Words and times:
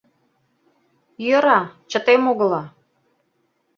«Йӧра... 1.25 1.59
чытем 1.89 2.23
огыла... 2.31 2.63